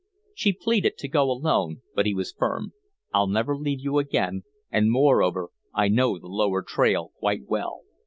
[0.33, 2.73] She pleaded to go alone, but he was firm.
[3.13, 7.81] "I'll never leave you again, and, moreover, I know the lower trail quite well.